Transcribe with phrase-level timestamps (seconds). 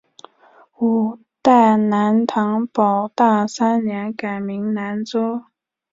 [0.79, 5.43] 五代南唐保大三年改名南州。